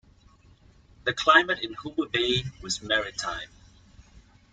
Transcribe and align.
The 1.03 1.13
climate 1.13 1.59
in 1.59 1.73
Hooper 1.75 2.07
Bay 2.07 2.43
is 2.63 2.81
maritime. 2.81 3.49